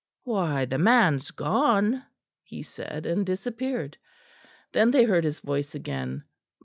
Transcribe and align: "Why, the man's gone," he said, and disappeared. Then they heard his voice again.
"Why, 0.23 0.65
the 0.65 0.79
man's 0.79 1.29
gone," 1.29 2.03
he 2.41 2.63
said, 2.63 3.05
and 3.05 3.23
disappeared. 3.23 3.99
Then 4.71 4.89
they 4.89 5.03
heard 5.03 5.25
his 5.25 5.41
voice 5.41 5.75
again. 5.75 6.23